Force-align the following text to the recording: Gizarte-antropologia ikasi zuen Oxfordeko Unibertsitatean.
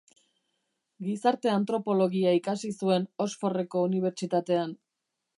Gizarte-antropologia 1.07 2.31
ikasi 2.37 2.71
zuen 2.79 3.05
Oxfordeko 3.25 3.83
Unibertsitatean. 3.91 4.73